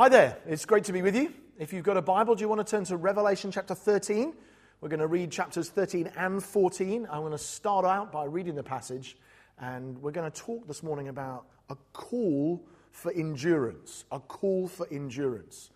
[0.00, 1.30] Hi there, it's great to be with you.
[1.58, 4.32] If you've got a Bible, do you want to turn to Revelation chapter 13?
[4.80, 7.06] We're going to read chapters 13 and 14.
[7.10, 9.18] I'm going to start out by reading the passage,
[9.58, 14.06] and we're going to talk this morning about a call for endurance.
[14.10, 15.68] A call for endurance.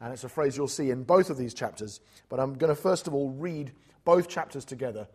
[0.00, 2.80] And it's a phrase you'll see in both of these chapters, but I'm going to
[2.80, 3.72] first of all read
[4.04, 5.08] both chapters together.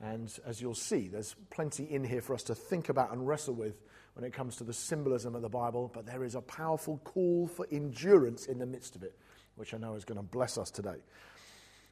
[0.00, 3.52] And as you'll see, there's plenty in here for us to think about and wrestle
[3.52, 3.82] with
[4.16, 7.46] when it comes to the symbolism of the Bible, but there is a powerful call
[7.46, 9.14] for endurance in the midst of it,
[9.56, 10.96] which I know is going to bless us today.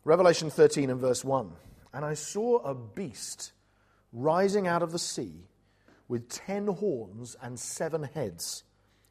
[0.04, 1.52] Revelation 13 and verse 1
[1.92, 3.52] And I saw a beast
[4.10, 5.34] rising out of the sea
[6.08, 8.64] with ten horns and seven heads,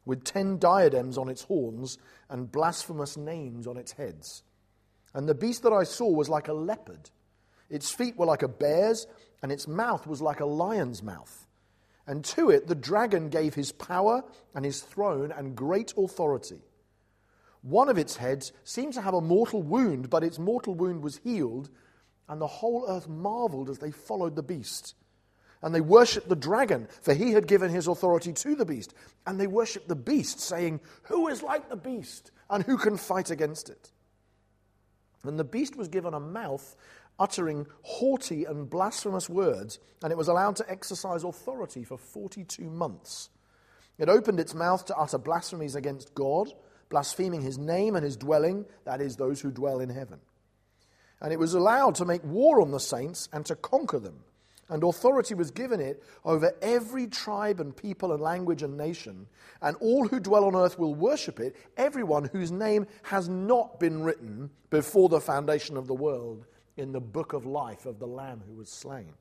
[0.04, 4.42] with ten diadems on its horns and blasphemous names on its heads.
[5.14, 7.10] And the beast that I saw was like a leopard.
[7.70, 9.06] Its feet were like a bear's,
[9.40, 11.43] and its mouth was like a lion's mouth.
[12.06, 14.22] And to it the dragon gave his power
[14.54, 16.60] and his throne and great authority.
[17.62, 21.20] One of its heads seemed to have a mortal wound, but its mortal wound was
[21.24, 21.70] healed,
[22.28, 24.94] and the whole earth marveled as they followed the beast.
[25.62, 28.92] And they worshipped the dragon, for he had given his authority to the beast.
[29.26, 33.30] And they worshipped the beast, saying, Who is like the beast, and who can fight
[33.30, 33.90] against it?
[35.22, 36.76] And the beast was given a mouth
[37.18, 43.30] uttering haughty and blasphemous words, and it was allowed to exercise authority for 42 months.
[43.98, 46.52] It opened its mouth to utter blasphemies against God,
[46.88, 50.20] blaspheming his name and his dwelling, that is, those who dwell in heaven.
[51.20, 54.24] And it was allowed to make war on the saints and to conquer them.
[54.68, 59.26] And authority was given it over every tribe and people and language and nation.
[59.60, 64.02] And all who dwell on earth will worship it, everyone whose name has not been
[64.02, 68.42] written before the foundation of the world in the book of life of the Lamb
[68.46, 69.14] who was slain.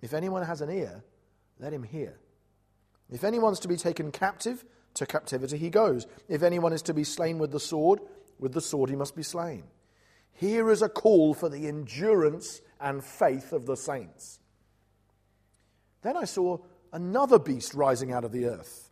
[0.00, 1.02] If anyone has an ear,
[1.58, 2.18] let him hear.
[3.10, 4.64] If anyone's to be taken captive,
[4.96, 6.06] to captivity he goes.
[6.28, 8.00] If anyone is to be slain with the sword,
[8.38, 9.64] with the sword he must be slain.
[10.32, 14.38] Here is a call for the endurance and faith of the saints.
[16.02, 16.58] Then I saw
[16.92, 18.90] another beast rising out of the earth.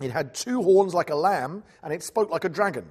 [0.00, 2.90] It had two horns like a lamb, and it spoke like a dragon.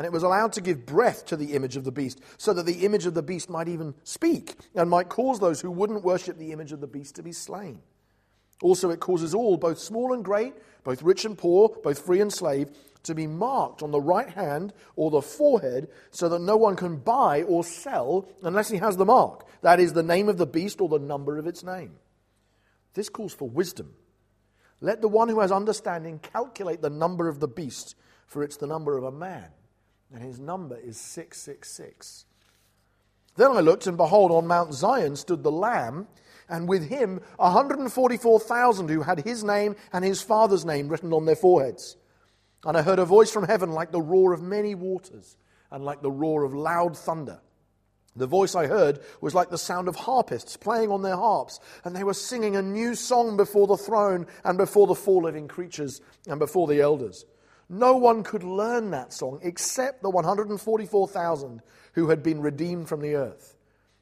[0.00, 2.64] And it was allowed to give breath to the image of the beast, so that
[2.64, 6.38] the image of the beast might even speak and might cause those who wouldn't worship
[6.38, 7.82] the image of the beast to be slain.
[8.62, 12.32] Also, it causes all, both small and great, both rich and poor, both free and
[12.32, 12.70] slave,
[13.02, 16.96] to be marked on the right hand or the forehead, so that no one can
[16.96, 19.46] buy or sell unless he has the mark.
[19.60, 21.96] That is, the name of the beast or the number of its name.
[22.94, 23.92] This calls for wisdom.
[24.80, 27.96] Let the one who has understanding calculate the number of the beast,
[28.26, 29.50] for it's the number of a man
[30.12, 32.24] and his number is 666.
[33.36, 36.08] Then I looked, and behold, on Mount Zion stood the Lamb,
[36.48, 41.36] and with him 144,000 who had his name and his father's name written on their
[41.36, 41.96] foreheads.
[42.64, 45.36] And I heard a voice from heaven like the roar of many waters,
[45.70, 47.40] and like the roar of loud thunder.
[48.16, 51.94] The voice I heard was like the sound of harpists playing on their harps, and
[51.94, 56.00] they were singing a new song before the throne, and before the four living creatures,
[56.26, 57.24] and before the elders.
[57.72, 61.62] No one could learn that song except the 144,000
[61.94, 63.56] who had been redeemed from the earth.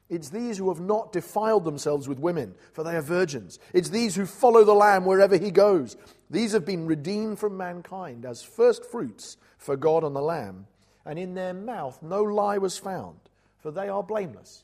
[0.09, 3.59] It's these who have not defiled themselves with women, for they are virgins.
[3.71, 5.97] It's these who follow the Lamb wherever he goes.
[6.31, 10.65] These have been redeemed from mankind as first fruits for God and the Lamb.
[11.05, 13.19] And in their mouth no lie was found,
[13.59, 14.63] for they are blameless.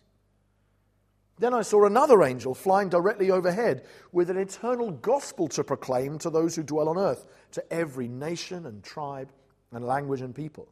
[1.38, 6.30] Then I saw another angel flying directly overhead with an eternal gospel to proclaim to
[6.30, 9.32] those who dwell on earth, to every nation and tribe
[9.72, 10.70] and language and people.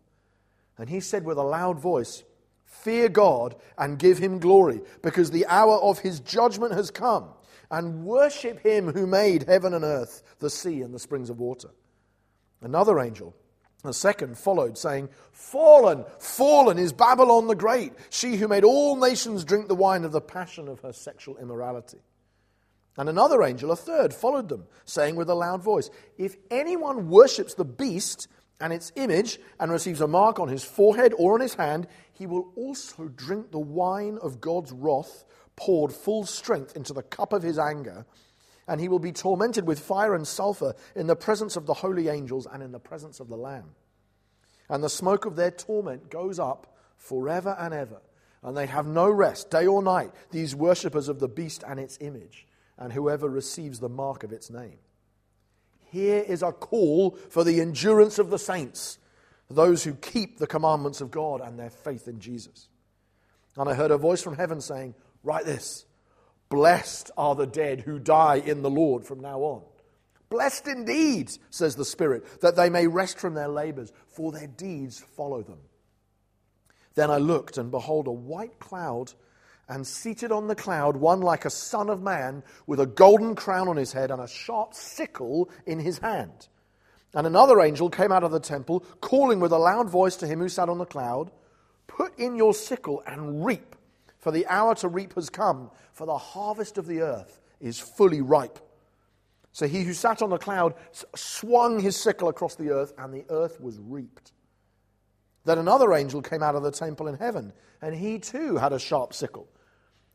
[0.77, 2.23] And he said with a loud voice,
[2.65, 7.29] Fear God and give him glory, because the hour of his judgment has come,
[7.69, 11.69] and worship him who made heaven and earth, the sea and the springs of water.
[12.61, 13.35] Another angel
[13.83, 19.43] the second followed, saying, Fallen, fallen is Babylon the Great, she who made all nations
[19.43, 21.99] drink the wine of the passion of her sexual immorality.
[22.97, 27.55] And another angel, a third, followed them, saying with a loud voice, If anyone worships
[27.55, 28.27] the beast
[28.59, 32.25] and its image and receives a mark on his forehead or on his hand, he
[32.25, 35.25] will also drink the wine of God's wrath,
[35.55, 38.05] poured full strength into the cup of his anger
[38.67, 42.07] and he will be tormented with fire and sulfur in the presence of the holy
[42.07, 43.75] angels and in the presence of the Lamb.
[44.69, 48.01] And the smoke of their torment goes up forever and ever.
[48.43, 51.97] and they have no rest, day or night, these worshippers of the beast and its
[52.01, 52.45] image,
[52.77, 54.77] and whoever receives the mark of its name.
[55.91, 58.97] Here is a call for the endurance of the saints,
[59.49, 62.67] those who keep the commandments of God and their faith in Jesus.
[63.55, 65.85] And I heard a voice from heaven saying, Write this
[66.53, 69.63] Blessed are the dead who die in the Lord from now on.
[70.29, 74.99] Blessed indeed, says the Spirit, that they may rest from their labors, for their deeds
[74.99, 75.57] follow them.
[76.93, 79.13] Then I looked, and behold, a white cloud,
[79.67, 83.67] and seated on the cloud, one like a son of man, with a golden crown
[83.67, 86.49] on his head and a sharp sickle in his hand.
[87.15, 90.37] And another angel came out of the temple, calling with a loud voice to him
[90.37, 91.31] who sat on the cloud
[91.87, 93.75] Put in your sickle and reap,
[94.23, 98.21] for the hour to reap has come, for the harvest of the earth is fully
[98.21, 98.57] ripe.
[99.51, 100.75] So he who sat on the cloud
[101.13, 104.31] swung his sickle across the earth, and the earth was reaped.
[105.43, 108.79] Then another angel came out of the temple in heaven, and he too had a
[108.79, 109.49] sharp sickle.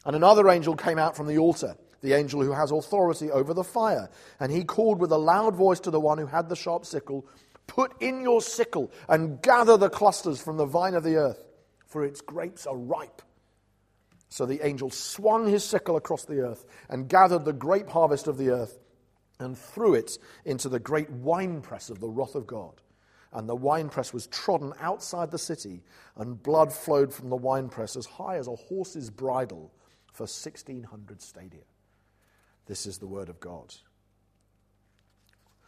[0.07, 3.63] And another angel came out from the altar, the angel who has authority over the
[3.63, 4.09] fire.
[4.41, 7.27] And he called with a loud voice to the one who had the sharp sickle
[7.67, 11.45] Put in your sickle and gather the clusters from the vine of the earth,
[11.87, 13.21] for its grapes are ripe.
[14.29, 18.37] So the angel swung his sickle across the earth and gathered the grape harvest of
[18.37, 18.79] the earth
[19.41, 22.81] and threw it into the great winepress of the wrath of God
[23.33, 25.83] and the winepress was trodden outside the city,
[26.17, 29.71] and blood flowed from the winepress as high as a horse's bridle
[30.13, 31.61] for 1,600 stadia.
[32.67, 33.75] This is the word of God.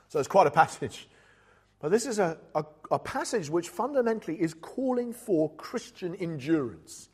[0.09, 1.09] So it's quite a passage.
[1.81, 7.09] But this is a, a, a, passage which fundamentally is calling for Christian endurance.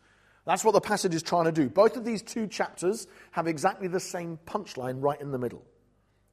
[0.46, 1.68] That's what the passage is trying to do.
[1.68, 5.62] Both of these two chapters have exactly the same punchline right in the middle.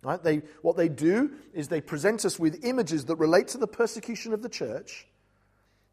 [0.04, 0.22] Right?
[0.22, 4.34] They, what they do is they present us with images that relate to the persecution
[4.34, 5.08] of the church,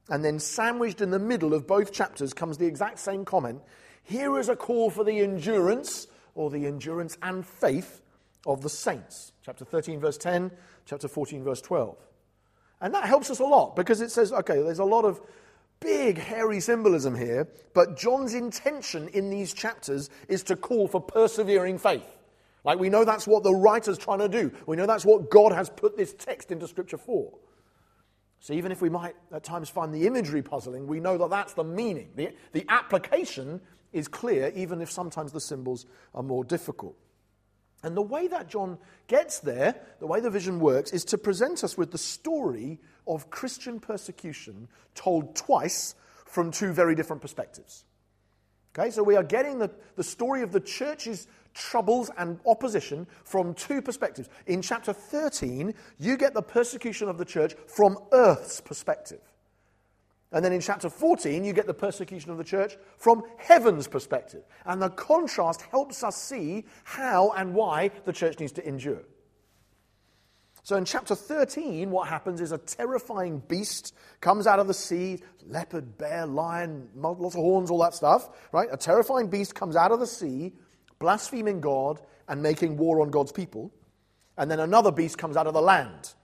[0.09, 3.63] and then sandwiched in the middle of both chapters comes the exact same comment.
[4.03, 8.03] Here is a call for the endurance, or the endurance and faith
[8.47, 9.33] of the saints.
[9.45, 10.51] Chapter 13, verse 10,
[10.85, 11.97] chapter 14, verse 12.
[12.81, 15.21] And that helps us a lot because it says, okay, there's a lot of
[15.81, 21.79] big, hairy symbolism here, but John's intention in these chapters is to call for persevering
[21.79, 22.07] faith.
[22.65, 24.53] Like we know that's what the writer's trying to do.
[24.67, 27.33] We know that's what God has put this text into Scripture for.
[28.41, 31.55] So even if we might at times find the imagery puzzling, we know that that's
[31.55, 32.11] the meaning.
[32.17, 33.61] The, the application
[33.93, 36.97] is clear, even if sometimes the symbols are more difficult.
[37.83, 38.79] And the way that John
[39.09, 42.79] gets there, the way the vision works, is to present us with the story
[43.11, 47.85] of Christian persecution told twice from two very different perspectives.
[48.79, 53.53] Okay, so we are getting the, the story of the church's troubles and opposition from
[53.55, 54.29] two perspectives.
[54.47, 59.21] In chapter 13, you get the persecution of the church from earth's perspective.
[60.33, 64.45] And then in chapter 14, you get the persecution of the church from heaven's perspective.
[64.65, 69.03] And the contrast helps us see how and why the church needs to endure.
[70.63, 75.21] So in chapter 13, what happens is a terrifying beast comes out of the sea
[75.47, 78.69] leopard, bear, lion, lots of horns, all that stuff, right?
[78.71, 80.53] A terrifying beast comes out of the sea
[80.99, 83.73] blaspheming God and making war on God's people.
[84.37, 86.15] And then another beast comes out of the land,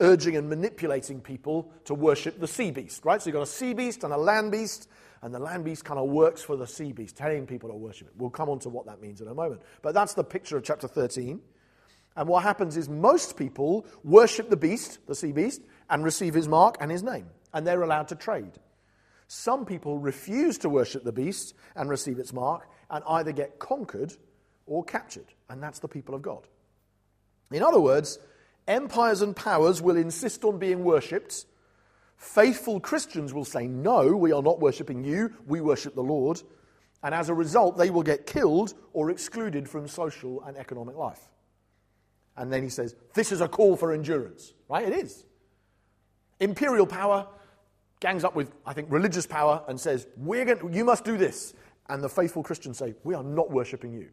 [0.00, 3.22] urging and manipulating people to worship the sea beast, right?
[3.22, 4.88] So you've got a sea beast and a land beast,
[5.22, 8.08] and the land beast kind of works for the sea beast, telling people to worship
[8.08, 8.14] it.
[8.16, 9.62] We'll come on to what that means in a moment.
[9.80, 11.40] But that's the picture of chapter 13.
[12.16, 16.48] And what happens is most people worship the beast, the sea beast, and receive his
[16.48, 18.52] mark and his name, and they're allowed to trade.
[19.28, 24.12] Some people refuse to worship the beast and receive its mark, and either get conquered
[24.66, 25.24] or captured.
[25.48, 26.46] And that's the people of God.
[27.50, 28.18] In other words,
[28.68, 31.46] empires and powers will insist on being worshipped.
[32.16, 36.42] Faithful Christians will say, No, we are not worshipping you, we worship the Lord.
[37.02, 41.31] And as a result, they will get killed or excluded from social and economic life.
[42.36, 44.86] And then he says, This is a call for endurance, right?
[44.86, 45.24] It is.
[46.40, 47.28] Imperial power
[48.00, 51.54] gangs up with, I think, religious power and says, We're going You must do this.
[51.88, 54.08] And the faithful Christians say, We are not worshipping you.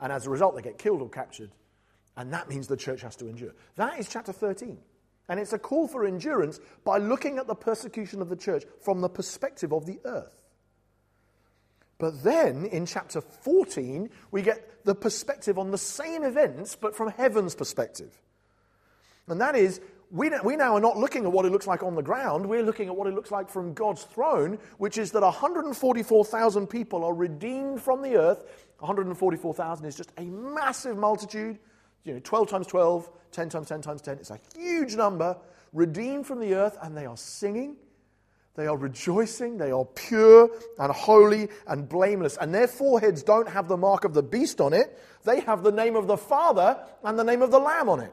[0.00, 1.50] And as a result, they get killed or captured.
[2.16, 3.52] And that means the church has to endure.
[3.76, 4.78] That is chapter 13.
[5.28, 9.00] And it's a call for endurance by looking at the persecution of the church from
[9.00, 10.41] the perspective of the earth.
[12.02, 17.10] But then in chapter 14, we get the perspective on the same events, but from
[17.10, 18.20] heaven's perspective.
[19.28, 19.80] And that is
[20.10, 22.44] we, we now are not looking at what it looks like on the ground.
[22.44, 27.04] We're looking at what it looks like from God's throne, which is that 144,000 people
[27.04, 28.66] are redeemed from the earth.
[28.80, 31.56] 144,000 is just a massive multitude.
[32.02, 34.18] You know, 12 times 12, 10 times 10 times 10.
[34.18, 35.36] It's a huge number
[35.72, 37.76] redeemed from the earth, and they are singing.
[38.54, 42.36] They are rejoicing, they are pure and holy and blameless.
[42.38, 45.72] And their foreheads don't have the mark of the beast on it, they have the
[45.72, 48.12] name of the Father and the name of the Lamb on it.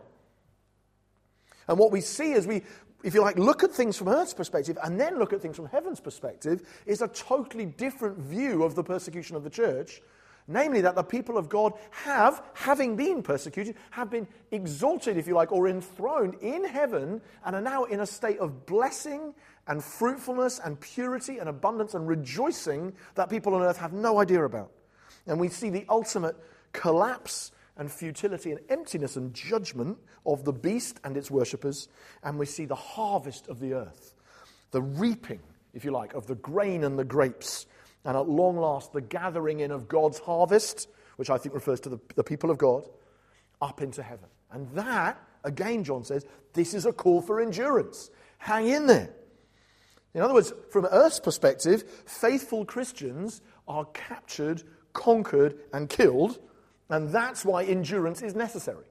[1.68, 2.64] And what we see as we,
[3.04, 5.68] if you like, look at things from earth's perspective and then look at things from
[5.68, 10.02] heaven's perspective, is a totally different view of the persecution of the church.
[10.52, 15.36] Namely, that the people of God have, having been persecuted, have been exalted, if you
[15.36, 19.36] like, or enthroned in heaven and are now in a state of blessing
[19.68, 24.44] and fruitfulness and purity and abundance and rejoicing that people on earth have no idea
[24.44, 24.72] about.
[25.28, 26.36] And we see the ultimate
[26.74, 31.88] collapse and futility and emptiness and judgment of the beast and its worshippers.
[32.24, 34.14] And we see the harvest of the earth,
[34.72, 35.40] the reaping,
[35.74, 37.68] if you like, of the grain and the grapes.
[38.06, 41.90] And at long last, the gathering in of God's harvest, which I think refers to
[41.90, 42.88] the, the people of God,
[43.62, 44.30] up into heaven.
[44.52, 48.10] And that, again, John says, this is a call for endurance.
[48.40, 49.10] Hang in there.
[50.14, 54.64] In other words, from Earth's perspective, faithful Christians are captured,
[54.94, 56.40] conquered, and killed,
[56.90, 58.86] and that's why endurance is necessary.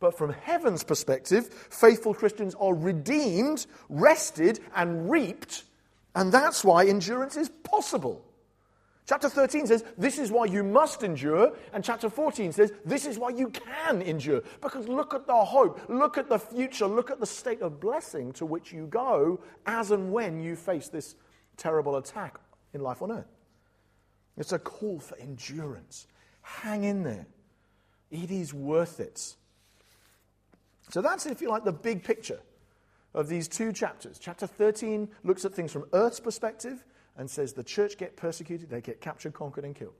[0.00, 5.62] But from heaven's perspective, faithful Christians are redeemed, rested, and reaped,
[6.16, 8.24] and that's why endurance is possible.
[9.12, 11.52] Chapter 13 says, This is why you must endure.
[11.74, 14.40] And chapter 14 says, This is why you can endure.
[14.62, 18.32] Because look at the hope, look at the future, look at the state of blessing
[18.32, 21.14] to which you go as and when you face this
[21.58, 22.40] terrible attack
[22.72, 23.28] in life on earth.
[24.38, 26.06] It's a call for endurance.
[26.40, 27.26] Hang in there,
[28.10, 29.36] it is worth it.
[30.88, 32.40] So that's, if you like, the big picture
[33.12, 34.18] of these two chapters.
[34.18, 36.82] Chapter 13 looks at things from earth's perspective
[37.16, 39.94] and says the church get persecuted, they get captured, conquered, and killed.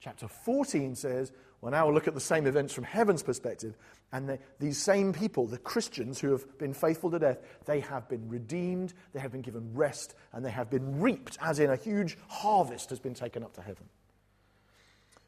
[0.00, 1.30] Chapter 14 says,
[1.60, 3.76] well, now we'll look at the same events from heaven's perspective,
[4.12, 8.08] and they, these same people, the Christians who have been faithful to death, they have
[8.08, 11.76] been redeemed, they have been given rest, and they have been reaped, as in a
[11.76, 13.84] huge harvest has been taken up to heaven.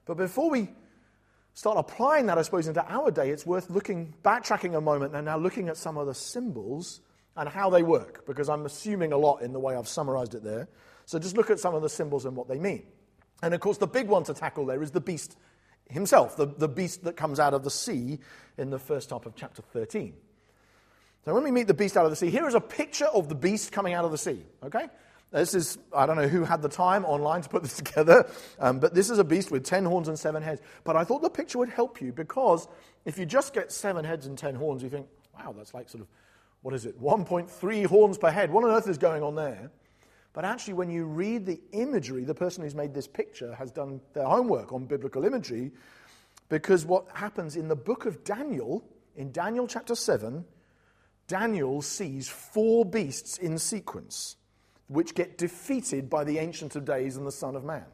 [0.07, 0.71] But before we
[1.53, 5.27] start applying that, I suppose, into our day, it's worth looking, backtracking a moment, and
[5.27, 7.03] now looking at some of the symbols
[7.37, 10.43] and how they work, because I'm assuming a lot in the way I've summarized it
[10.43, 10.69] there.
[11.07, 12.85] So just look at some of the symbols and what they mean.
[13.43, 15.37] And of course, the big one to tackle there is the beast
[15.91, 18.19] himself, the, the beast that comes out of the sea
[18.57, 20.15] in the first half of chapter 13.
[21.25, 23.29] So when we meet the beast out of the sea, here is a picture of
[23.29, 24.89] the beast coming out of the sea, okay?
[25.31, 28.29] This is, I don't know who had the time online to put this together,
[28.59, 30.61] um, but this is a beast with 10 horns and 7 heads.
[30.85, 32.69] But I thought the picture would help you because
[33.05, 36.03] if you just get 7 heads and 10 horns, you think, wow, that's like sort
[36.03, 36.09] of,
[36.63, 38.51] what is it, 1.3 horns per head.
[38.51, 39.71] What on earth is going on there?
[40.33, 44.01] But actually, when you read the imagery, the person who's made this picture has done
[44.15, 45.73] their homework on biblical imagery,
[46.49, 48.85] because what happens in the book of Daniel,
[49.17, 50.45] in Daniel chapter 7,
[51.29, 54.37] Daniel sees four beasts in sequence
[54.89, 57.85] which get defeated by the Ancient of Days and the Son of Man.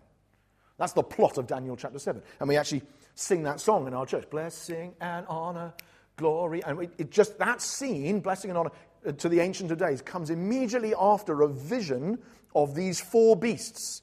[0.79, 2.23] That's the plot of Daniel chapter 7.
[2.41, 2.83] And we actually
[3.15, 5.75] sing that song in our church Blessing and honor,
[6.17, 6.63] glory.
[6.65, 8.71] And it, just that scene, blessing and honor,
[9.17, 12.19] to the Ancient of Days comes immediately after a vision
[12.55, 14.03] of these four beasts.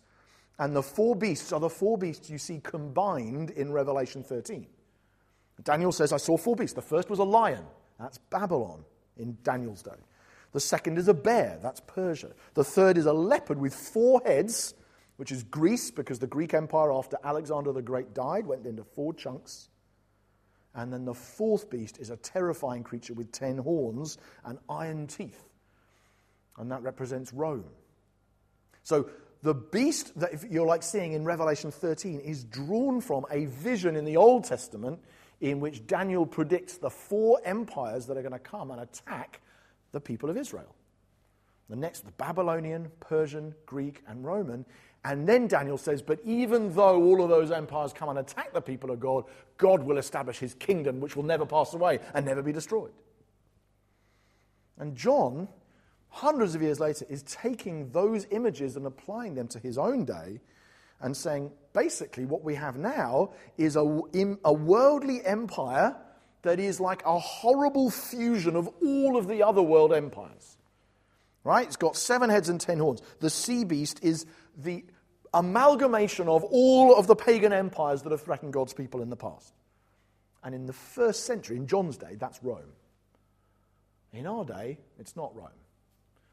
[0.57, 4.67] And the four beasts are the four beasts you see combined in Revelation 13.
[5.63, 6.75] Daniel says, I saw four beasts.
[6.75, 7.65] The first was a lion.
[7.99, 8.83] That's Babylon
[9.17, 9.91] in Daniel's day.
[10.51, 11.59] The second is a bear.
[11.61, 12.31] That's Persia.
[12.53, 14.73] The third is a leopard with four heads,
[15.17, 19.13] which is Greece, because the Greek Empire, after Alexander the Great died, went into four
[19.13, 19.69] chunks.
[20.75, 25.41] And then the fourth beast is a terrifying creature with ten horns and iron teeth.
[26.57, 27.65] And that represents Rome.
[28.83, 29.09] So
[29.41, 34.05] the beast that you're like seeing in Revelation 13 is drawn from a vision in
[34.05, 34.99] the Old Testament
[35.41, 39.41] in which Daniel predicts the four empires that are going to come and attack
[39.91, 40.75] the people of Israel.
[41.69, 44.65] The next, the Babylonian, Persian, Greek, and Roman.
[45.05, 48.61] And then Daniel says, But even though all of those empires come and attack the
[48.61, 49.25] people of God,
[49.57, 52.91] God will establish his kingdom, which will never pass away and never be destroyed.
[54.79, 55.47] And John,
[56.09, 60.41] hundreds of years later, is taking those images and applying them to his own day
[60.99, 64.01] and saying, basically, what we have now is a,
[64.43, 65.95] a worldly empire
[66.41, 70.57] that is like a horrible fusion of all of the other world empires.
[71.43, 71.67] Right?
[71.67, 73.03] It's got seven heads and ten horns.
[73.19, 74.25] The sea beast is
[74.57, 74.83] the
[75.35, 79.53] amalgamation of all of the pagan empires that have threatened God's people in the past.
[80.43, 82.73] And in the first century, in John's day, that's Rome.
[84.13, 85.49] In our day, it's not Rome.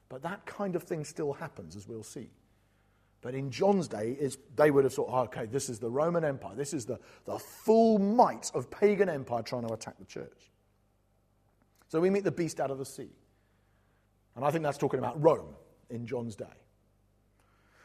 [0.08, 2.30] But that kind of thing still happens, as we'll see.
[3.22, 4.16] But in John's day,
[4.56, 6.54] they would have thought, oh, okay, this is the Roman Empire.
[6.54, 10.50] This is the, the full might of pagan empire trying to attack the church.
[11.88, 13.10] So we meet the beast out of the sea.
[14.34, 15.54] And I think that's talking about Rome
[15.88, 16.44] in John's day.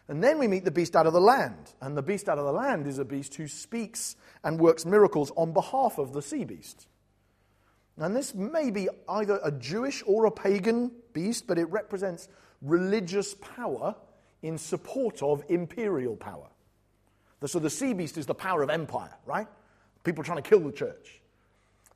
[0.09, 1.73] And then we meet the beast out of the land.
[1.81, 5.31] And the beast out of the land is a beast who speaks and works miracles
[5.35, 6.87] on behalf of the sea beast.
[7.97, 12.29] And this may be either a Jewish or a pagan beast, but it represents
[12.61, 13.95] religious power
[14.41, 16.47] in support of imperial power.
[17.45, 19.47] So the sea beast is the power of empire, right?
[20.03, 21.21] People trying to kill the church.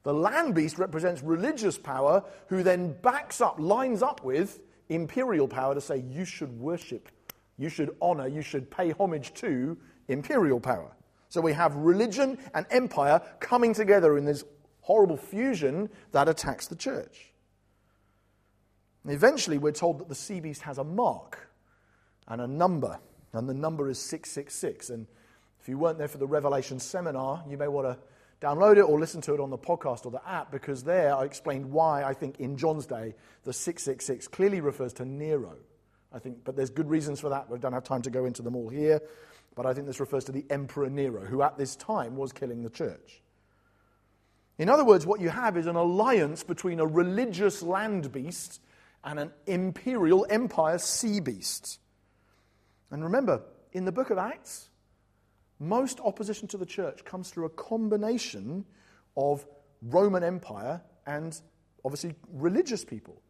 [0.03, 5.75] The land beast represents religious power, who then backs up, lines up with imperial power
[5.75, 7.09] to say, you should worship,
[7.61, 9.77] you should honor, you should pay homage to
[10.07, 10.91] imperial power.
[11.29, 14.43] So we have religion and empire coming together in this
[14.81, 17.31] horrible fusion that attacks the church.
[19.03, 21.49] And eventually, we're told that the sea beast has a mark
[22.27, 22.99] and a number,
[23.31, 24.89] and the number is 666.
[24.89, 25.07] And
[25.59, 27.97] if you weren't there for the Revelation seminar, you may want to
[28.45, 31.25] download it or listen to it on the podcast or the app because there I
[31.25, 33.13] explained why I think in John's day
[33.43, 35.57] the 666 clearly refers to Nero.
[36.13, 37.49] I think, but there's good reasons for that.
[37.49, 39.01] We don't have time to go into them all here.
[39.55, 42.63] But I think this refers to the Emperor Nero, who at this time was killing
[42.63, 43.21] the church.
[44.57, 48.61] In other words, what you have is an alliance between a religious land beast
[49.03, 51.79] and an imperial empire sea beast.
[52.91, 53.41] And remember,
[53.73, 54.69] in the book of Acts,
[55.59, 58.65] most opposition to the church comes through a combination
[59.17, 59.45] of
[59.81, 61.39] Roman Empire and
[61.83, 63.21] obviously religious people.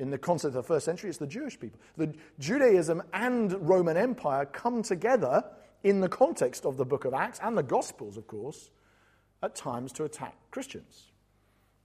[0.00, 1.78] In the concept of the first century, it's the Jewish people.
[1.98, 5.44] The Judaism and Roman Empire come together
[5.84, 8.70] in the context of the book of Acts and the Gospels, of course,
[9.42, 11.12] at times to attack Christians.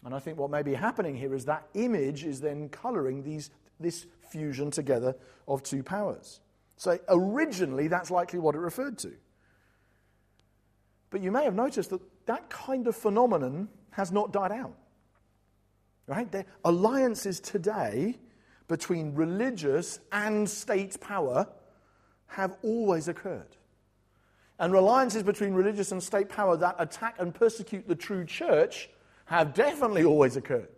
[0.05, 3.49] And I think what may be happening here is that image is then coloring these,
[3.81, 5.13] this fusion together
[5.45, 6.39] of two powers.
[6.77, 9.11] So originally, that's likely what it referred to.
[11.09, 14.77] But you may have noticed that that kind of phenomenon has not died out.
[16.07, 16.45] Right?
[16.63, 18.17] Alliances today
[18.67, 21.47] between religious and state power
[22.27, 23.55] have always occurred.
[24.59, 28.89] And alliances between religious and state power that attack and persecute the true church
[29.25, 30.69] have definitely always occurred.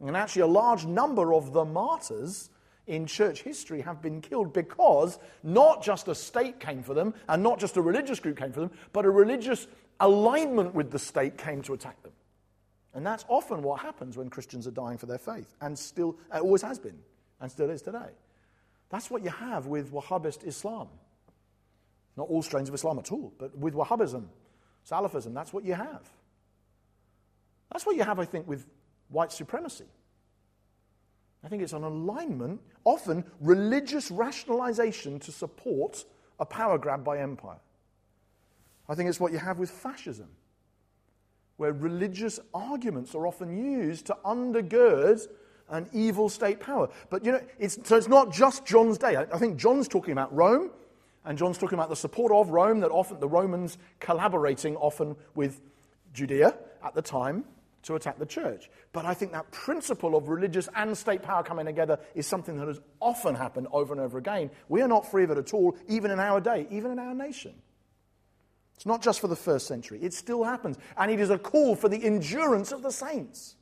[0.00, 2.50] And actually, a large number of the martyrs
[2.86, 7.42] in church history have been killed because not just a state came for them and
[7.42, 9.66] not just a religious group came for them, but a religious
[10.00, 12.12] alignment with the state came to attack them.
[12.96, 16.40] And that's often what happens when Christians are dying for their faith, and still, it
[16.40, 16.98] always has been,
[17.40, 18.08] and still is today.
[18.88, 20.88] That's what you have with Wahhabist Islam.
[22.16, 24.24] Not all strains of Islam at all, but with Wahhabism,
[24.90, 26.08] Salafism, that's what you have.
[27.70, 28.66] That's what you have, I think, with
[29.10, 29.84] white supremacy.
[31.44, 36.06] I think it's an alignment, often religious rationalization to support
[36.40, 37.60] a power grab by empire.
[38.88, 40.28] I think it's what you have with fascism,
[41.56, 45.26] where religious arguments are often used to undergird
[45.68, 46.88] an evil state power.
[47.10, 49.16] But you know, it's, so it's not just John's day.
[49.16, 50.70] I, I think John's talking about Rome,
[51.24, 55.60] and John's talking about the support of Rome, that often the Romans collaborating often with
[56.12, 57.44] Judea at the time
[57.82, 58.70] to attack the church.
[58.92, 62.68] But I think that principle of religious and state power coming together is something that
[62.68, 64.50] has often happened over and over again.
[64.68, 67.14] We are not free of it at all, even in our day, even in our
[67.14, 67.54] nation.
[68.76, 70.76] It's not just for the first century, it still happens.
[70.96, 73.56] And it is a call for the endurance of the saints.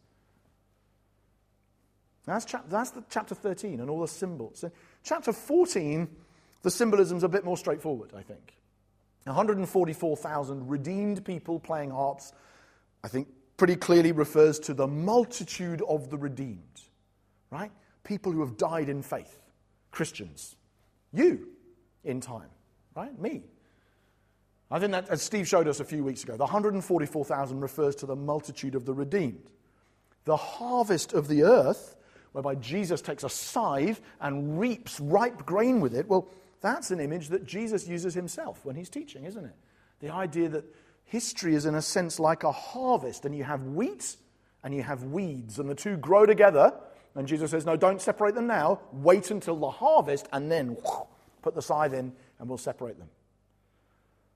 [2.26, 4.64] That's, chap- that's the chapter 13 and all the symbols.
[5.02, 6.08] Chapter 14,
[6.62, 8.54] the symbolism is a bit more straightforward, I think.
[9.24, 12.32] 144,000 redeemed people playing harps.
[13.02, 16.82] I think pretty clearly refers to the multitude of the redeemed,
[17.50, 17.70] right?
[18.02, 19.40] People who have died in faith,
[19.90, 20.56] Christians.
[21.12, 21.48] You
[22.02, 22.50] in time,
[22.94, 23.18] right?
[23.18, 23.44] Me.
[24.70, 28.06] I think that, as Steve showed us a few weeks ago, the 144,000 refers to
[28.06, 29.50] the multitude of the redeemed.
[30.24, 31.96] The harvest of the earth,
[32.32, 36.28] whereby Jesus takes a scythe and reaps ripe grain with it, well,
[36.60, 39.54] that's an image that Jesus uses himself when he's teaching, isn't it?
[40.00, 40.64] The idea that
[41.04, 44.16] history is, in a sense, like a harvest, and you have wheat
[44.64, 46.72] and you have weeds, and the two grow together.
[47.14, 48.80] And Jesus says, No, don't separate them now.
[48.92, 50.78] Wait until the harvest, and then
[51.42, 53.10] put the scythe in, and we'll separate them.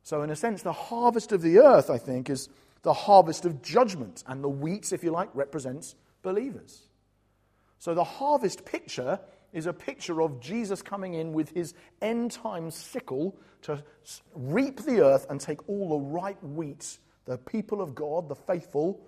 [0.03, 2.49] So, in a sense, the harvest of the earth, I think, is
[2.83, 6.83] the harvest of judgment, and the wheat, if you like, represents believers.
[7.79, 9.21] So, the harvest picture
[9.53, 13.83] is a picture of Jesus coming in with his end time sickle to
[14.35, 19.01] reap the earth and take all the ripe wheat, the people of God, the faithful,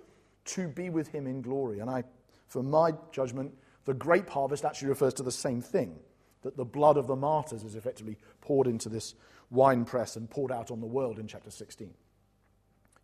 [0.46, 1.80] to be with him in glory.
[1.80, 2.04] And I,
[2.48, 5.98] for my judgment, the grape harvest actually refers to the same thing
[6.42, 9.14] that the blood of the martyrs is effectively poured into this
[9.50, 11.92] wine press and poured out on the world in chapter 16.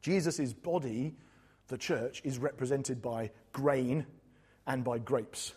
[0.00, 1.14] Jesus' body,
[1.68, 4.06] the church, is represented by grain
[4.66, 5.54] and by grapes,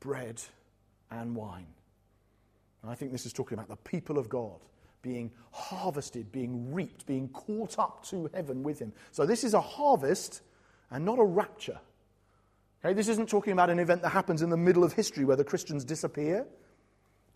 [0.00, 0.40] bread
[1.10, 1.66] and wine.
[2.82, 4.60] And I think this is talking about the people of God
[5.02, 8.92] being harvested, being reaped, being caught up to heaven with him.
[9.10, 10.42] So this is a harvest
[10.90, 11.78] and not a rapture.
[12.84, 15.36] Okay, this isn't talking about an event that happens in the middle of history where
[15.36, 16.46] the Christians disappear.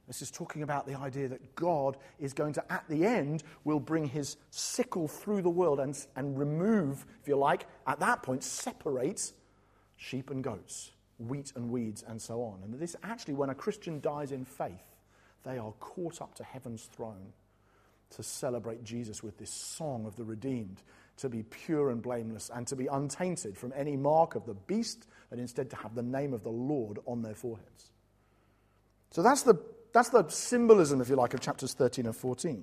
[0.07, 3.81] This is talking about the idea that God is going to, at the end, will
[3.81, 8.45] bring his sickle through the world and, and remove, if you like, at that point,
[8.45, 9.33] separate
[9.97, 12.61] sheep and goats, wheat and weeds, and so on.
[12.63, 14.85] And this actually, when a Christian dies in faith,
[15.45, 17.33] they are caught up to heaven's throne
[18.11, 20.83] to celebrate Jesus with this song of the redeemed,
[21.17, 25.09] to be pure and blameless, and to be untainted from any mark of the beast,
[25.33, 27.91] and instead to have the name of the Lord on their foreheads.
[29.11, 29.55] So that's the
[29.97, 32.63] that's the symbolism, if you like, of chapters 13 and 14.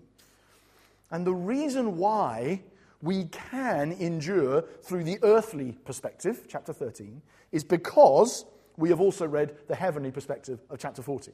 [1.10, 2.62] And the reason why
[3.02, 8.46] we can endure through the earthly perspective, chapter 13, is because
[8.78, 11.34] we have also read the heavenly perspective of chapter 14.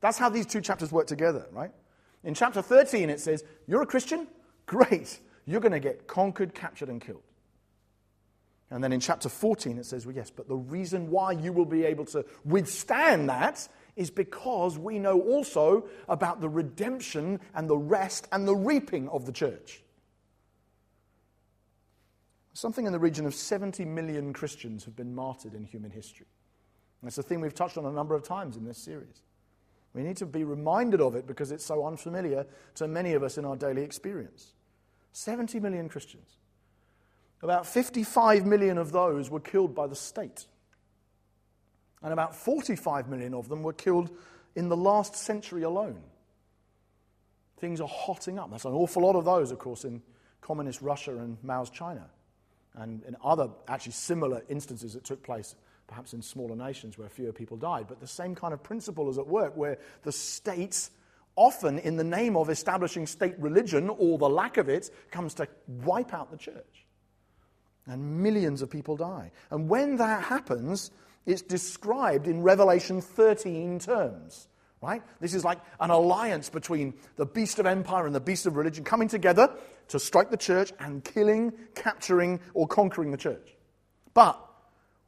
[0.00, 1.70] That's how these two chapters work together, right?
[2.24, 4.26] In chapter 13, it says, You're a Christian?
[4.66, 5.20] Great.
[5.46, 7.22] You're going to get conquered, captured, and killed.
[8.72, 11.64] And then in chapter 14, it says, Well, yes, but the reason why you will
[11.64, 17.76] be able to withstand that is because we know also about the redemption and the
[17.76, 19.82] rest and the reaping of the church.
[22.54, 26.26] Something in the region of 70 million Christians have been martyred in human history.
[27.04, 29.22] It's a thing we've touched on a number of times in this series.
[29.94, 33.36] We need to be reminded of it because it's so unfamiliar to many of us
[33.36, 34.52] in our daily experience.
[35.12, 36.38] 70 million Christians.
[37.42, 40.46] About 55 million of those were killed by the state
[42.02, 44.10] and about 45 million of them were killed
[44.54, 46.00] in the last century alone.
[47.58, 48.50] Things are hotting up.
[48.50, 50.02] There's an awful lot of those, of course, in
[50.40, 52.08] communist Russia and Mao's China,
[52.74, 55.56] and in other actually similar instances that took place,
[55.88, 57.86] perhaps in smaller nations where fewer people died.
[57.88, 60.90] But the same kind of principle is at work, where the states,
[61.34, 65.48] often in the name of establishing state religion or the lack of it, comes to
[65.84, 66.86] wipe out the church.
[67.86, 69.32] And millions of people die.
[69.50, 70.90] And when that happens,
[71.28, 74.48] it's described in Revelation 13 terms.
[74.80, 75.02] Right?
[75.20, 78.84] This is like an alliance between the beast of empire and the beast of religion
[78.84, 79.52] coming together
[79.88, 83.56] to strike the church and killing, capturing, or conquering the church.
[84.14, 84.40] But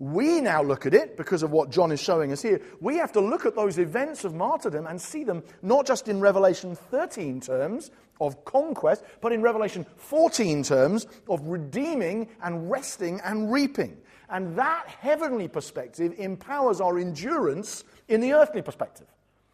[0.00, 2.60] we now look at it because of what John is showing us here.
[2.80, 6.20] We have to look at those events of martyrdom and see them not just in
[6.20, 13.52] Revelation 13 terms of conquest, but in Revelation 14 terms of redeeming and resting and
[13.52, 13.96] reaping.
[14.30, 19.06] And that heavenly perspective empowers our endurance in the earthly perspective.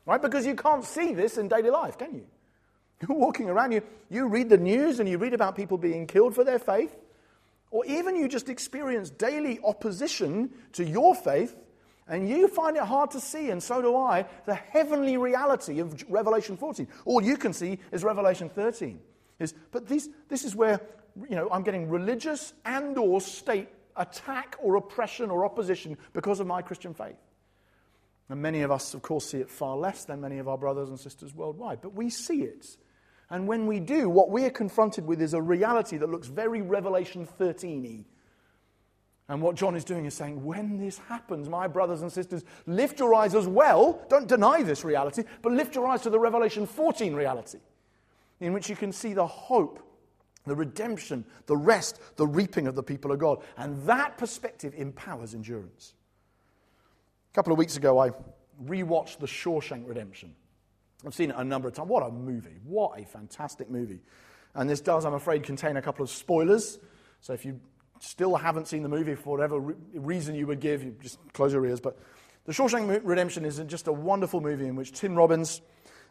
[0.05, 0.21] Right?
[0.21, 2.27] Because you can't see this in daily life, can you?
[3.09, 6.35] You're walking around, you, you read the news and you read about people being killed
[6.35, 6.95] for their faith,
[7.71, 11.57] or even you just experience daily opposition to your faith,
[12.09, 16.05] and you find it hard to see, and so do I, the heavenly reality of
[16.09, 16.87] Revelation 14.
[17.05, 19.01] All you can see is Revelation 13.
[19.41, 20.81] Is, but these, this is where
[21.29, 26.47] you know, I'm getting religious and or state attack or oppression or opposition because of
[26.47, 27.17] my Christian faith.
[28.29, 30.89] And many of us, of course, see it far less than many of our brothers
[30.89, 32.77] and sisters worldwide, but we see it.
[33.31, 36.63] And when we do, what we are confronted with is a reality that looks very
[36.63, 38.05] Revelation 13 y.
[39.29, 43.01] And what John is doing is saying, when this happens, my brothers and sisters, lift
[43.01, 44.05] your eyes as well.
[44.09, 47.59] Don't deny this reality, but lift your eyes to the Revelation 14 reality,
[48.39, 49.83] in which you can see the hope
[50.47, 53.43] the redemption, the rest, the reaping of the people of God.
[53.57, 55.95] And that perspective empowers endurance.
[57.33, 58.11] A couple of weeks ago, I
[58.65, 60.35] rewatched The Shawshank Redemption.
[61.05, 61.89] I've seen it a number of times.
[61.89, 62.59] What a movie!
[62.65, 64.01] What a fantastic movie.
[64.55, 66.79] And this does, I'm afraid, contain a couple of spoilers.
[67.21, 67.61] So if you
[68.01, 71.53] still haven't seen the movie for whatever re- reason you would give, you just close
[71.53, 71.81] your ears.
[71.81, 71.99] But
[72.47, 75.61] The Shawshank Redemption is just a wonderful movie in which Tim Robbins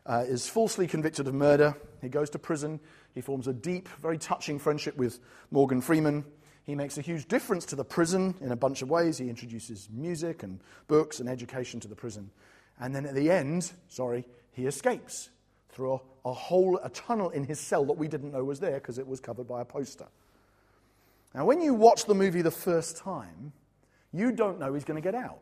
[0.06, 1.76] uh, is falsely convicted of murder.
[2.02, 2.80] He goes to prison.
[3.14, 5.20] He forms a deep, very touching friendship with
[5.52, 6.26] Morgan Freeman.
[6.64, 9.18] He makes a huge difference to the prison in a bunch of ways.
[9.18, 12.32] He introduces music and books and education to the prison.
[12.80, 15.30] And then at the end, sorry, he escapes
[15.70, 18.76] through a, a hole, a tunnel in his cell that we didn't know was there
[18.76, 20.08] because it was covered by a poster.
[21.34, 23.54] Now, when you watch the movie the first time,
[24.14, 25.40] you don't know he's going to get out.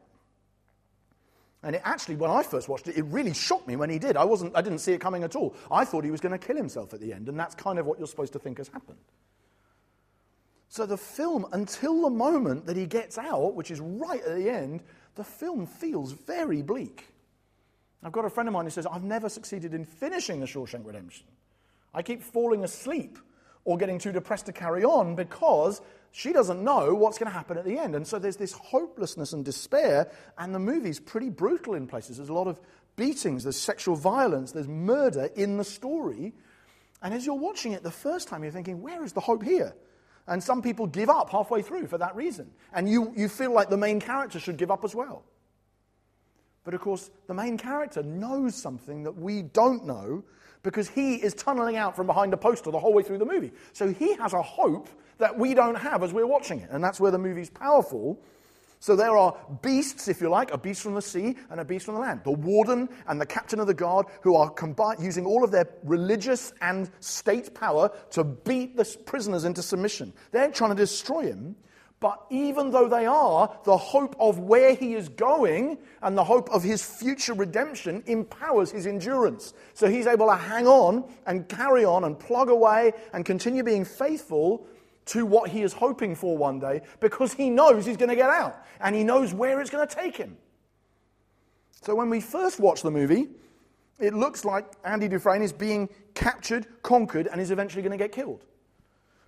[1.64, 4.18] And it actually, when I first watched it, it really shocked me when he did.
[4.18, 5.56] I, wasn't, I didn't see it coming at all.
[5.72, 7.86] I thought he was going to kill himself at the end, and that's kind of
[7.86, 9.00] what you're supposed to think has happened.
[10.68, 14.50] So the film, until the moment that he gets out, which is right at the
[14.50, 14.82] end,
[15.16, 17.06] the film feels very bleak.
[18.04, 20.86] I've got a friend of mine who says, I've never succeeded in finishing The Shawshank
[20.86, 21.28] Redemption.
[21.94, 23.18] I keep falling asleep
[23.64, 25.82] or getting too depressed to carry on because
[26.16, 27.96] she doesn't know what's going to happen at the end.
[27.96, 32.18] And so there's this hopelessness and despair, and the movie's pretty brutal in places.
[32.18, 32.62] There's a lot of
[32.96, 36.34] beatings, there's sexual violence, there's murder in the story.
[37.02, 39.74] And as you're watching it the first time, you're thinking, where is the hope here?
[40.28, 42.52] And some people give up halfway through for that reason.
[42.72, 45.26] And you, you feel like the main character should give up as well.
[46.64, 50.24] But of course, the main character knows something that we don't know
[50.62, 53.52] because he is tunneling out from behind a poster the whole way through the movie.
[53.74, 56.70] So he has a hope that we don't have as we're watching it.
[56.72, 58.20] And that's where the movie's powerful
[58.84, 61.86] so there are beasts, if you like, a beast from the sea and a beast
[61.86, 62.20] from the land.
[62.26, 65.70] The warden and the captain of the guard who are combined, using all of their
[65.86, 70.12] religious and state power to beat the prisoners into submission.
[70.34, 71.56] They're trying to destroy him.
[72.04, 76.50] But even though they are, the hope of where he is going and the hope
[76.50, 79.54] of his future redemption empowers his endurance.
[79.74, 83.86] So he's able to hang on and carry on and plug away and continue being
[83.86, 84.68] faithful
[85.06, 88.30] to what he is hoping for one day because he knows he's going to get
[88.30, 90.36] out and he knows where it's going to take him.
[91.84, 93.30] So when we first watch the movie,
[93.98, 98.12] it looks like Andy Dufresne is being captured, conquered, and is eventually going to get
[98.12, 98.44] killed.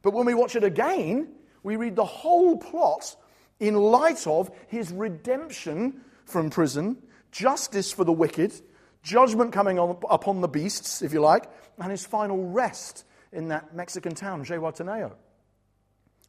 [0.01, 1.29] But when we watch it again,
[1.65, 3.15] we read the whole plot
[3.59, 6.95] in light of his redemption from prison,
[7.31, 8.53] justice for the wicked,
[9.01, 11.49] judgment coming on, upon the beasts, if you like,
[11.79, 15.13] and his final rest in that Mexican town, Zihuatanejo.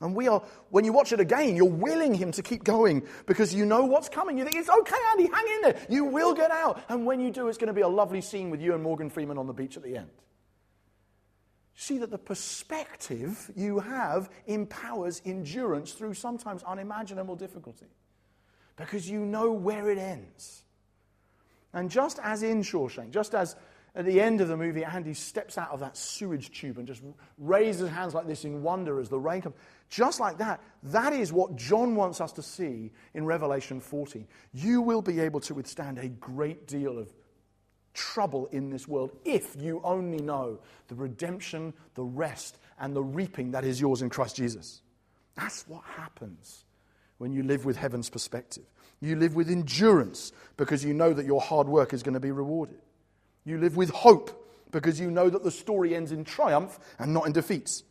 [0.01, 3.55] And we are, when you watch it again, you're willing him to keep going because
[3.55, 4.39] you know what's coming.
[4.39, 5.87] You think, it's okay, Andy, hang in there.
[5.91, 6.83] You will get out.
[6.89, 9.11] And when you do, it's going to be a lovely scene with you and Morgan
[9.11, 10.11] Freeman on the beach at the end.
[11.77, 17.87] See that the perspective you have empowers endurance through sometimes unimaginable difficulty
[18.77, 20.63] because you know where it ends.
[21.75, 23.57] And just as in Shawshank, just as
[23.95, 27.03] at the end of the movie, Andy steps out of that sewage tube and just
[27.37, 29.55] raises his hands like this in wonder as the rain comes.
[29.91, 34.27] Just like that, that is what John wants us to see in Revelation 14.
[34.55, 37.13] You will be able to withstand a great deal of
[37.97, 43.51] trouble in this world if you only know the redemption, the rest, and the reaping
[43.53, 44.83] that is yours in Christ Jesus.
[45.35, 46.65] That's what happens
[47.19, 48.65] when you live with heaven's perspective.
[49.01, 52.31] You live with endurance because you know that your hard work is going to be
[52.31, 52.79] rewarded.
[53.45, 57.27] You live with hope because you know that the story ends in triumph and not
[57.27, 57.83] in defeats.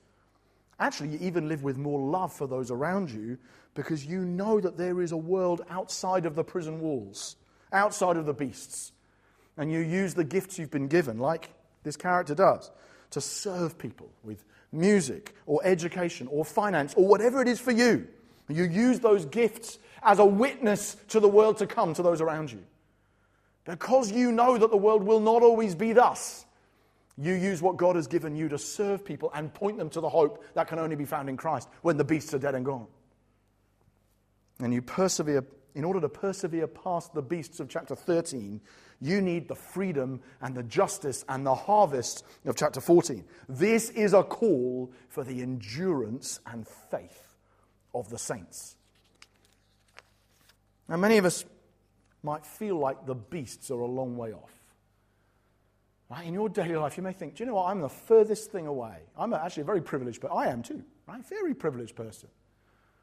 [0.79, 3.37] Actually, you even live with more love for those around you
[3.75, 7.37] because you know that there is a world outside of the prison walls,
[7.71, 8.91] outside of the beasts.
[9.57, 11.49] And you use the gifts you've been given, like
[11.83, 12.71] this character does,
[13.11, 18.07] to serve people with music or education or finance or whatever it is for you.
[18.49, 22.51] You use those gifts as a witness to the world to come, to those around
[22.51, 22.63] you.
[23.65, 26.45] Because you know that the world will not always be thus.
[27.17, 30.09] You use what God has given you to serve people and point them to the
[30.09, 32.87] hope that can only be found in Christ when the beasts are dead and gone.
[34.59, 38.61] And you persevere, in order to persevere past the beasts of chapter 13,
[39.01, 43.23] you need the freedom and the justice and the harvest of chapter 14.
[43.49, 47.35] This is a call for the endurance and faith
[47.93, 48.75] of the saints.
[50.87, 51.45] Now, many of us
[52.23, 54.51] might feel like the beasts are a long way off.
[56.09, 56.27] Right?
[56.27, 57.69] In your daily life, you may think, do you know what?
[57.69, 58.97] I'm the furthest thing away.
[59.17, 61.27] I'm actually a very privileged, but I am too, right?
[61.27, 62.29] Very privileged person.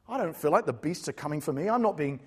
[0.09, 1.69] I don't feel like the beasts are coming for me.
[1.69, 2.21] I'm not being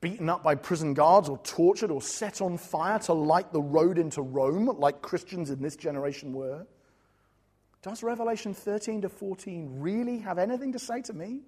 [0.00, 3.98] beaten up by prison guards or tortured or set on fire to light the road
[3.98, 6.66] into Rome like Christians in this generation were.
[7.82, 11.40] Does Revelation 13 to 14 really have anything to say to me?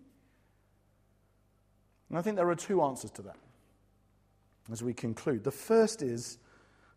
[2.09, 3.37] And I think there are two answers to that
[4.71, 5.45] as we conclude.
[5.45, 6.39] The first is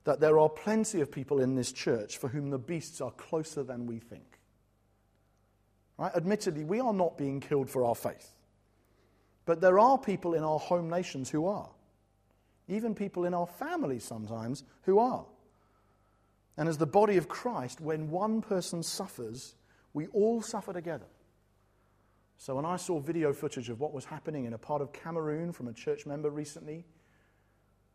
[0.03, 3.63] that there are plenty of people in this church for whom the beasts are closer
[3.63, 4.39] than we think.
[5.97, 6.11] Right?
[6.15, 8.35] Admittedly, we are not being killed for our faith.
[9.51, 11.67] But there are people in our home nations who are.
[12.69, 15.25] Even people in our families sometimes who are.
[16.55, 19.55] And as the body of Christ, when one person suffers,
[19.91, 21.07] we all suffer together.
[22.37, 25.51] So when I saw video footage of what was happening in a part of Cameroon
[25.51, 26.85] from a church member recently,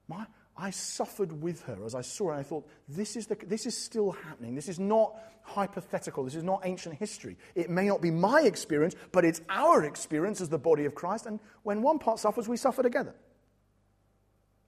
[0.09, 0.27] my,
[0.59, 2.37] I suffered with her as I saw it.
[2.37, 4.55] I thought, this is, the, this is still happening.
[4.55, 6.25] This is not hypothetical.
[6.25, 7.37] This is not ancient history.
[7.55, 11.27] It may not be my experience, but it's our experience as the body of Christ.
[11.27, 13.15] And when one part suffers, we suffer together.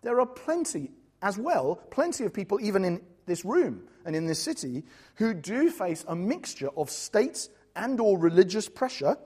[0.03, 4.39] There are plenty, as well, plenty of people, even in this room and in this
[4.39, 9.17] city, who do face a mixture of state and or religious pressure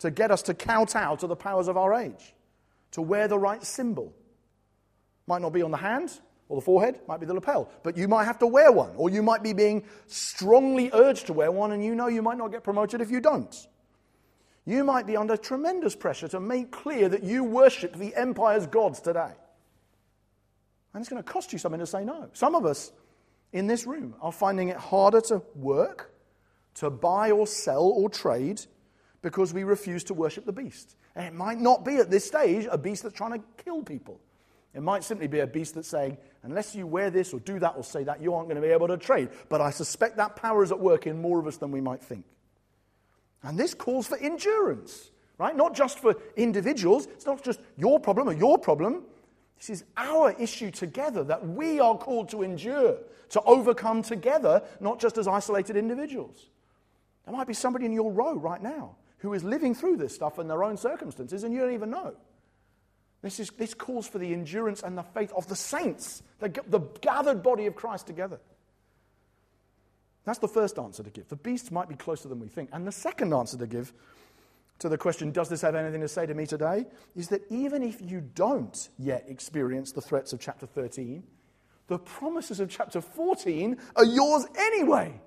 [0.00, 2.34] to get us to kowtow to the powers of our age,
[2.90, 4.12] to wear the right symbol
[5.26, 8.08] might not be on the hand or the forehead, might be the lapel, but you
[8.08, 11.72] might have to wear one, or you might be being strongly urged to wear one,
[11.72, 13.66] and you know you might not get promoted if you don't.
[14.64, 19.00] You might be under tremendous pressure to make clear that you worship the empire's gods
[19.00, 19.32] today.
[20.92, 22.28] And it's going to cost you something to say no.
[22.32, 22.92] Some of us
[23.52, 26.12] in this room are finding it harder to work,
[26.74, 28.60] to buy or sell or trade
[29.20, 30.96] because we refuse to worship the beast.
[31.14, 34.20] And it might not be at this stage a beast that's trying to kill people.
[34.74, 37.74] It might simply be a beast that's saying, unless you wear this or do that
[37.76, 39.28] or say that, you aren't going to be able to trade.
[39.48, 42.02] But I suspect that power is at work in more of us than we might
[42.02, 42.24] think.
[43.42, 45.54] And this calls for endurance, right?
[45.54, 47.06] Not just for individuals.
[47.06, 49.02] It's not just your problem or your problem.
[49.58, 52.96] This is our issue together that we are called to endure,
[53.30, 56.48] to overcome together, not just as isolated individuals.
[57.26, 60.38] There might be somebody in your row right now who is living through this stuff
[60.38, 62.14] in their own circumstances and you don't even know.
[63.22, 66.80] This, is, this calls for the endurance and the faith of the saints, the, the
[67.00, 68.40] gathered body of Christ together.
[70.24, 71.28] That's the first answer to give.
[71.28, 72.70] The beasts might be closer than we think.
[72.72, 73.92] And the second answer to give
[74.80, 76.86] to the question, does this have anything to say to me today?
[77.14, 81.22] Is that even if you don't yet experience the threats of chapter 13,
[81.86, 85.20] the promises of chapter 14 are yours anyway.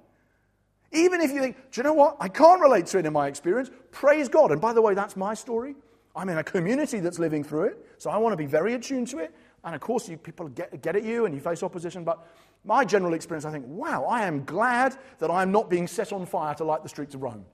[0.92, 2.18] Even if you think, do you know what?
[2.20, 3.70] I can't relate to it in my experience.
[3.92, 4.52] Praise God.
[4.52, 5.76] And by the way, that's my story.
[6.16, 9.08] I'm in a community that's living through it, so I want to be very attuned
[9.10, 9.36] to it.
[9.64, 12.26] And of course, you, people get, get at you and you face opposition, but
[12.64, 16.26] my general experience, I think, wow, I am glad that I'm not being set on
[16.26, 17.46] fire to light the streets of Rome.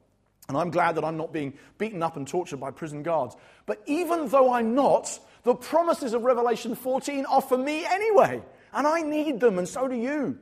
[0.48, 3.36] And I'm glad that I'm not being beaten up and tortured by prison guards.
[3.66, 8.42] But even though I'm not, the promises of Revelation 14 are for me anyway.
[8.74, 10.38] And I need them, and so do you.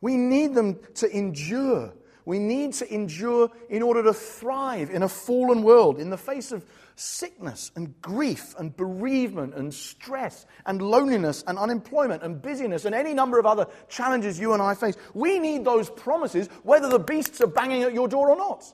[0.00, 1.92] We need them to endure.
[2.24, 6.52] We need to endure in order to thrive in a fallen world in the face
[6.52, 6.64] of
[6.96, 13.14] sickness and grief and bereavement and stress and loneliness and unemployment and busyness and any
[13.14, 14.96] number of other challenges you and I face.
[15.12, 18.64] We need those promises whether the beasts are banging at your door or not.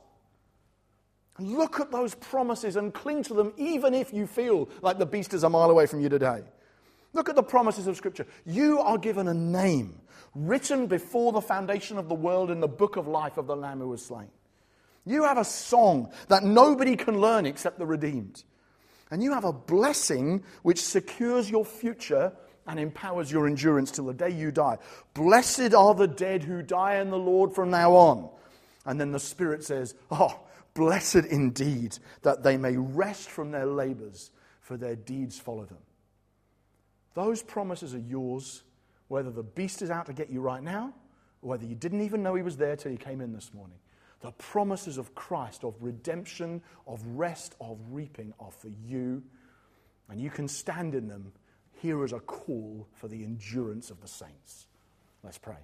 [1.38, 5.32] Look at those promises and cling to them even if you feel like the beast
[5.32, 6.42] is a mile away from you today.
[7.12, 8.26] Look at the promises of Scripture.
[8.44, 10.00] You are given a name
[10.34, 13.80] written before the foundation of the world in the book of life of the Lamb
[13.80, 14.28] who was slain.
[15.06, 18.44] You have a song that nobody can learn except the redeemed.
[19.10, 22.32] And you have a blessing which secures your future
[22.66, 24.78] and empowers your endurance till the day you die.
[25.14, 28.30] Blessed are the dead who die in the Lord from now on.
[28.86, 30.40] And then the Spirit says, Oh,
[30.74, 35.78] blessed indeed that they may rest from their labors, for their deeds follow them.
[37.14, 38.62] Those promises are yours,
[39.10, 40.94] whether the beast is out to get you right now,
[41.42, 43.76] or whether you didn't even know he was there till you came in this morning.
[44.20, 49.20] The promises of Christ, of redemption, of rest, of reaping are for you,
[50.08, 51.32] and you can stand in them.
[51.82, 54.68] Here is a call for the endurance of the saints.
[55.24, 55.58] Let's pray.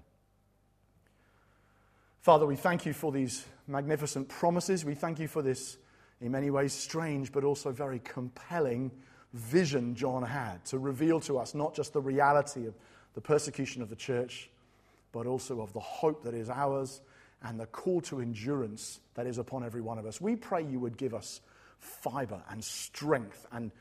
[2.23, 4.85] Father, we thank you for these magnificent promises.
[4.85, 5.79] We thank you for this,
[6.21, 8.91] in many ways, strange but also very compelling
[9.33, 12.75] vision John had to reveal to us not just the reality of
[13.17, 14.49] the persecution of the church,
[15.11, 17.01] but also of the hope that is ours
[17.43, 20.21] and the call to endurance that is upon every one of us.
[20.21, 21.41] We pray you would give us
[21.81, 23.73] fiber and strength and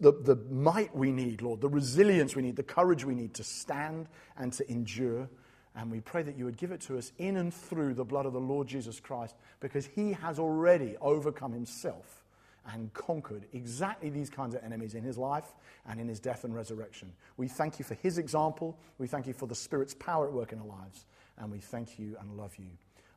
[0.00, 3.44] the, the might we need, Lord, the resilience we need, the courage we need to
[3.44, 5.28] stand and to endure.
[5.74, 8.26] And we pray that you would give it to us in and through the blood
[8.26, 12.25] of the Lord Jesus Christ because he has already overcome himself
[12.72, 15.54] and conquered exactly these kinds of enemies in his life
[15.88, 17.12] and in his death and resurrection.
[17.36, 18.78] We thank you for his example.
[18.98, 21.06] We thank you for the Spirit's power at work in our lives.
[21.38, 22.70] And we thank you and love you.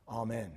[0.08, 0.50] Amen.